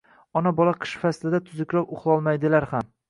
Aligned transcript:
Ona-bola 0.39 0.71
qish 0.85 0.95
faslida 1.03 1.41
tuzukroq 1.49 1.93
uxlolmaydilar 1.99 2.67
ham 2.73 2.91